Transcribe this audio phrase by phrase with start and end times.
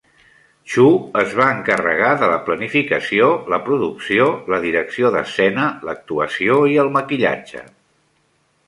[0.75, 0.85] Chu
[1.23, 7.67] es va encarregar de la planificació, la producció, la direcció d'escena, l'actuació i el maquillatge.